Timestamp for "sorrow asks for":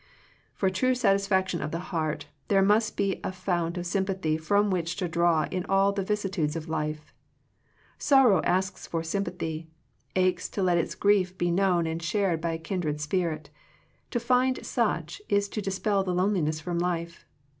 7.99-9.03